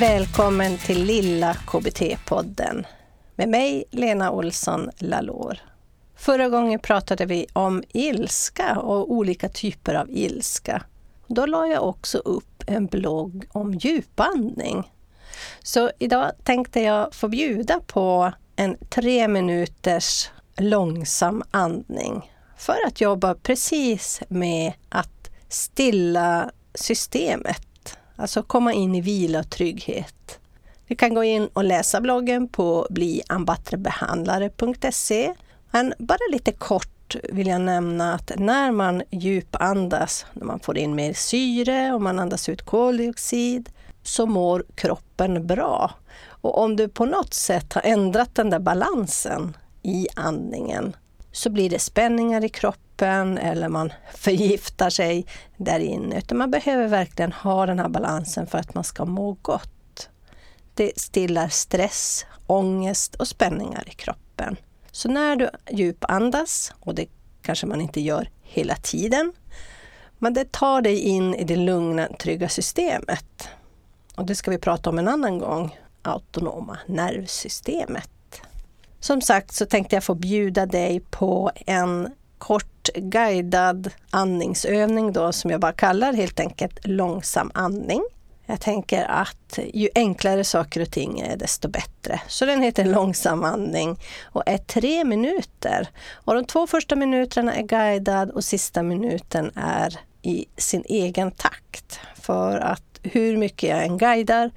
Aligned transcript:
Välkommen 0.00 0.78
till 0.78 1.04
lilla 1.04 1.52
KBT-podden 1.54 2.86
med 3.36 3.48
mig, 3.48 3.84
Lena 3.90 4.30
Olsson 4.30 4.90
Lalor. 4.98 5.58
Förra 6.16 6.48
gången 6.48 6.78
pratade 6.78 7.26
vi 7.26 7.46
om 7.52 7.82
ilska 7.88 8.78
och 8.80 9.12
olika 9.12 9.48
typer 9.48 9.94
av 9.94 10.10
ilska. 10.10 10.82
Då 11.26 11.46
la 11.46 11.66
jag 11.66 11.88
också 11.88 12.18
upp 12.18 12.64
en 12.66 12.86
blogg 12.86 13.44
om 13.52 13.74
djupandning. 13.74 14.92
Så 15.62 15.90
idag 15.98 16.32
tänkte 16.44 16.80
jag 16.80 17.14
få 17.14 17.28
bjuda 17.28 17.80
på 17.86 18.32
en 18.56 18.76
tre 18.88 19.28
minuters 19.28 20.30
långsam 20.56 21.42
andning 21.50 22.32
för 22.56 22.76
att 22.86 23.00
jobba 23.00 23.34
precis 23.34 24.22
med 24.28 24.72
att 24.88 25.30
stilla 25.48 26.50
systemet, 26.74 27.66
alltså 28.16 28.42
komma 28.42 28.72
in 28.72 28.94
i 28.94 29.00
vila 29.00 29.38
och 29.38 29.50
trygghet. 29.50 30.38
Du 30.88 30.94
kan 30.94 31.14
gå 31.14 31.24
in 31.24 31.48
och 31.52 31.64
läsa 31.64 32.00
bloggen 32.00 32.48
på 32.48 32.86
bliambattrebehandlare.se. 32.90 35.34
Men 35.70 35.94
bara 35.98 36.18
lite 36.32 36.52
kort 36.52 37.16
vill 37.32 37.46
jag 37.46 37.60
nämna 37.60 38.14
att 38.14 38.32
när 38.36 38.72
man 38.72 39.02
djupandas, 39.10 40.26
när 40.32 40.44
man 40.44 40.60
får 40.60 40.78
in 40.78 40.94
mer 40.94 41.12
syre 41.12 41.92
och 41.92 42.02
man 42.02 42.18
andas 42.18 42.48
ut 42.48 42.62
koldioxid, 42.62 43.70
så 44.02 44.26
mår 44.26 44.64
kroppen 44.74 45.46
bra. 45.46 45.90
Och 46.26 46.58
om 46.58 46.76
du 46.76 46.88
på 46.88 47.04
något 47.04 47.34
sätt 47.34 47.72
har 47.72 47.82
ändrat 47.82 48.34
den 48.34 48.50
där 48.50 48.58
balansen 48.58 49.56
i 49.82 50.06
andningen 50.16 50.96
så 51.32 51.50
blir 51.50 51.70
det 51.70 51.78
spänningar 51.78 52.44
i 52.44 52.48
kroppen 52.48 52.83
eller 53.02 53.68
man 53.68 53.92
förgiftar 54.14 54.90
sig 54.90 55.26
där 55.56 55.80
inne. 55.80 56.18
Utan 56.18 56.38
man 56.38 56.50
behöver 56.50 56.88
verkligen 56.88 57.32
ha 57.32 57.66
den 57.66 57.78
här 57.78 57.88
balansen 57.88 58.46
för 58.46 58.58
att 58.58 58.74
man 58.74 58.84
ska 58.84 59.04
må 59.04 59.36
gott. 59.42 60.08
Det 60.74 61.00
stillar 61.00 61.48
stress, 61.48 62.26
ångest 62.46 63.14
och 63.14 63.28
spänningar 63.28 63.84
i 63.86 63.94
kroppen. 63.94 64.56
Så 64.90 65.08
när 65.08 65.36
du 65.36 65.50
djupandas, 65.70 66.72
och 66.80 66.94
det 66.94 67.06
kanske 67.42 67.66
man 67.66 67.80
inte 67.80 68.00
gör 68.00 68.30
hela 68.42 68.76
tiden, 68.76 69.32
men 70.18 70.34
det 70.34 70.52
tar 70.52 70.82
dig 70.82 70.98
in 70.98 71.34
i 71.34 71.44
det 71.44 71.56
lugna, 71.56 72.08
trygga 72.18 72.48
systemet. 72.48 73.48
Och 74.14 74.26
det 74.26 74.34
ska 74.34 74.50
vi 74.50 74.58
prata 74.58 74.90
om 74.90 74.98
en 74.98 75.08
annan 75.08 75.38
gång, 75.38 75.78
autonoma 76.02 76.78
nervsystemet. 76.86 78.10
Som 79.00 79.20
sagt 79.20 79.54
så 79.54 79.66
tänkte 79.66 79.96
jag 79.96 80.04
få 80.04 80.14
bjuda 80.14 80.66
dig 80.66 81.00
på 81.00 81.50
en 81.66 82.10
kort 82.46 82.88
guidad 82.94 83.90
andningsövning 84.10 85.12
då 85.12 85.32
som 85.32 85.50
jag 85.50 85.60
bara 85.60 85.72
kallar 85.72 86.12
helt 86.12 86.40
enkelt 86.40 86.86
långsam 86.86 87.50
andning. 87.54 88.04
Jag 88.46 88.60
tänker 88.60 89.04
att 89.04 89.58
ju 89.74 89.88
enklare 89.94 90.44
saker 90.44 90.80
och 90.80 90.90
ting 90.90 91.20
är 91.20 91.36
desto 91.36 91.68
bättre. 91.68 92.20
Så 92.28 92.46
den 92.46 92.62
heter 92.62 92.84
långsam 92.84 93.44
andning 93.44 93.96
och 94.22 94.42
är 94.46 94.58
tre 94.58 95.04
minuter. 95.04 95.88
Och 96.12 96.34
de 96.34 96.44
två 96.44 96.66
första 96.66 96.96
minuterna 96.96 97.54
är 97.54 97.62
guidad 97.62 98.30
och 98.30 98.44
sista 98.44 98.82
minuten 98.82 99.50
är 99.54 99.98
i 100.22 100.46
sin 100.56 100.84
egen 100.86 101.30
takt. 101.30 102.00
För 102.14 102.58
att 102.58 103.00
hur 103.02 103.36
mycket 103.36 103.70
jag 103.70 103.84
än 103.84 103.98
guidar 103.98 104.50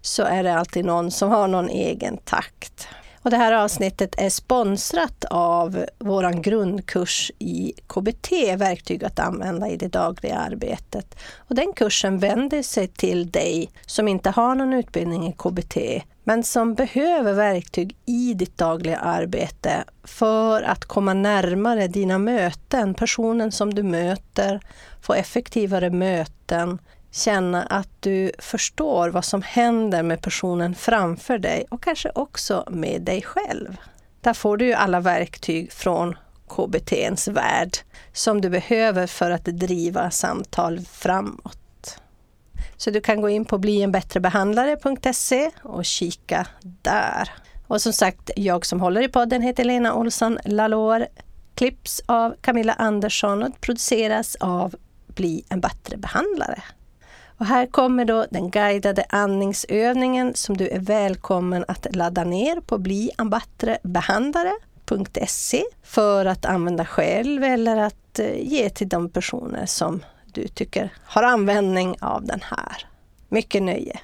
så 0.00 0.22
är 0.22 0.42
det 0.42 0.54
alltid 0.54 0.84
någon 0.84 1.10
som 1.10 1.30
har 1.30 1.48
någon 1.48 1.68
egen 1.68 2.16
takt. 2.16 2.88
Och 3.22 3.30
det 3.30 3.36
här 3.36 3.52
avsnittet 3.52 4.14
är 4.18 4.30
sponsrat 4.30 5.24
av 5.30 5.84
vår 5.98 6.42
grundkurs 6.42 7.32
i 7.38 7.72
KBT, 7.86 8.32
verktyg 8.56 9.04
att 9.04 9.18
använda 9.18 9.68
i 9.68 9.76
det 9.76 9.88
dagliga 9.88 10.36
arbetet. 10.36 11.18
Och 11.36 11.54
den 11.54 11.72
kursen 11.72 12.18
vänder 12.18 12.62
sig 12.62 12.88
till 12.88 13.30
dig 13.30 13.70
som 13.86 14.08
inte 14.08 14.30
har 14.30 14.54
någon 14.54 14.72
utbildning 14.72 15.28
i 15.28 15.32
KBT 15.32 15.76
men 16.24 16.44
som 16.44 16.74
behöver 16.74 17.32
verktyg 17.32 17.96
i 18.06 18.34
ditt 18.34 18.58
dagliga 18.58 18.96
arbete 18.98 19.84
för 20.04 20.62
att 20.62 20.84
komma 20.84 21.14
närmare 21.14 21.88
dina 21.88 22.18
möten, 22.18 22.94
personen 22.94 23.52
som 23.52 23.74
du 23.74 23.82
möter, 23.82 24.60
få 25.00 25.14
effektivare 25.14 25.90
möten, 25.90 26.78
känna 27.10 27.62
att 27.62 27.88
du 28.00 28.32
förstår 28.38 29.08
vad 29.08 29.24
som 29.24 29.42
händer 29.42 30.02
med 30.02 30.22
personen 30.22 30.74
framför 30.74 31.38
dig 31.38 31.64
och 31.70 31.82
kanske 31.82 32.10
också 32.14 32.64
med 32.70 33.02
dig 33.02 33.22
själv. 33.22 33.76
Där 34.20 34.34
får 34.34 34.56
du 34.56 34.66
ju 34.66 34.72
alla 34.72 35.00
verktyg 35.00 35.72
från 35.72 36.16
KBTns 36.48 37.28
värld 37.28 37.76
som 38.12 38.40
du 38.40 38.50
behöver 38.50 39.06
för 39.06 39.30
att 39.30 39.44
driva 39.44 40.10
samtal 40.10 40.80
framåt. 40.80 41.56
Så 42.76 42.90
du 42.90 43.00
kan 43.00 43.20
gå 43.20 43.28
in 43.28 43.44
på 43.44 43.58
blienbättrebehandlare.se 43.58 45.50
och 45.62 45.84
kika 45.84 46.46
där. 46.62 47.30
Och 47.66 47.82
som 47.82 47.92
sagt, 47.92 48.30
jag 48.36 48.66
som 48.66 48.80
håller 48.80 49.02
i 49.02 49.08
podden 49.08 49.42
heter 49.42 49.64
Lena 49.64 49.94
Olsson 49.94 50.38
Lalor. 50.44 51.06
Klipps 51.54 52.02
av 52.06 52.34
Camilla 52.40 52.72
Andersson 52.72 53.42
och 53.42 53.60
produceras 53.60 54.36
av 54.40 54.74
Bli 55.06 55.44
en 55.48 55.60
bättre 55.60 55.96
behandlare. 55.96 56.62
Och 57.40 57.46
här 57.46 57.66
kommer 57.66 58.04
då 58.04 58.26
den 58.30 58.50
guidade 58.50 59.04
andningsövningen 59.08 60.34
som 60.34 60.56
du 60.56 60.68
är 60.68 60.78
välkommen 60.78 61.64
att 61.68 61.96
ladda 61.96 62.24
ner 62.24 62.60
på 62.60 62.78
bliambattrebehandlare.se 62.78 65.62
för 65.82 66.26
att 66.26 66.44
använda 66.44 66.84
själv 66.84 67.44
eller 67.44 67.76
att 67.76 68.18
eh, 68.18 68.40
ge 68.40 68.70
till 68.70 68.88
de 68.88 69.08
personer 69.08 69.66
som 69.66 70.04
du 70.32 70.48
tycker 70.48 70.92
har 71.04 71.22
användning 71.22 71.96
av 72.00 72.24
den 72.24 72.40
här. 72.42 72.86
Mycket 73.28 73.62
nöje! 73.62 74.00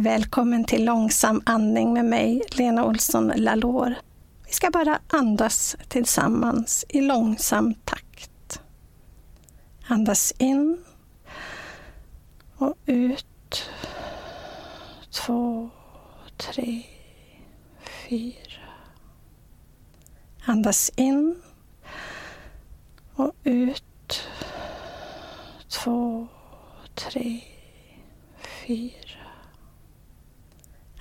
Välkommen 0.00 0.64
till 0.64 0.84
långsam 0.84 1.42
andning 1.46 1.92
med 1.92 2.04
mig, 2.04 2.42
Lena 2.50 2.84
Olsson 2.84 3.32
Lalor. 3.36 3.94
Vi 4.46 4.52
ska 4.52 4.70
bara 4.70 5.00
andas 5.08 5.76
tillsammans 5.88 6.84
i 6.88 7.00
långsam 7.00 7.74
takt. 7.74 8.60
Andas 9.86 10.34
in 10.38 10.84
och 12.56 12.74
ut. 12.86 13.70
Två, 15.10 15.70
tre, 16.36 16.82
fyra. 18.08 18.62
Andas 20.44 20.92
in 20.96 21.42
och 23.14 23.32
ut. 23.44 24.28
Två, 25.68 26.26
tre, 26.94 27.40
fyra. 28.66 29.05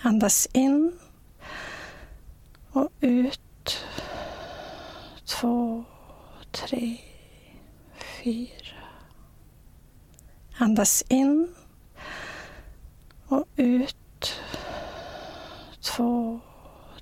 Andas 0.05 0.47
in 0.53 0.99
och 2.71 2.91
ut. 3.01 3.85
Två, 5.25 5.83
tre, 6.51 6.97
fyra. 7.95 8.77
Andas 10.57 11.03
in 11.09 11.55
och 13.27 13.47
ut. 13.55 14.41
Två, 15.81 16.39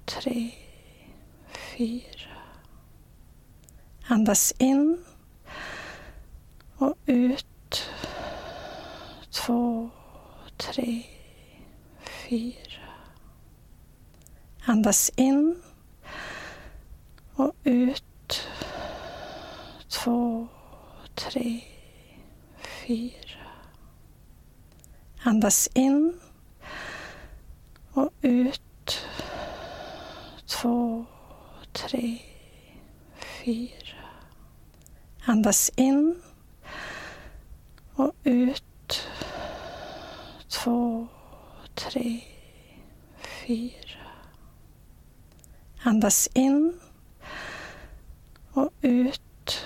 tre, 0.05 0.51
fyra. 1.77 2.37
Andas 4.07 4.53
in 4.57 5.03
och 6.77 6.95
ut. 7.05 7.89
Två, 9.31 9.89
tre, 10.57 11.03
fyra. 12.29 12.62
Andas 14.65 15.11
in 15.15 15.61
och 17.35 17.55
ut. 17.63 18.47
Två, 19.87 20.47
tre, 21.15 21.61
fyra. 22.87 23.47
Andas 25.23 25.69
in 25.73 26.19
och 27.93 28.09
ut. 28.21 29.07
Två, 30.45 31.05
tre, 31.71 32.17
fyra. 33.15 34.03
Andas 35.25 35.71
in 35.75 36.21
och 37.95 38.15
ut. 38.23 39.07
Två, 40.47 41.07
tre, 41.75 42.21
fyra. 43.45 43.82
Andas 45.85 46.29
in 46.33 46.79
och 48.53 48.69
ut. 48.81 49.65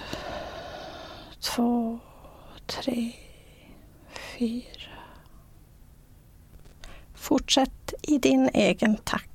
Två, 1.40 2.00
tre, 2.66 3.12
fyra. 4.10 4.92
Fortsätt 7.14 7.94
i 8.02 8.18
din 8.18 8.50
egen 8.54 8.98
takt. 8.98 9.27